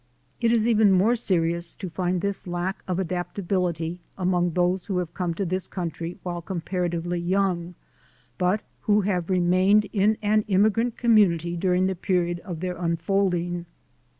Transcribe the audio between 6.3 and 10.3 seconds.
comparatively young, but who have remained in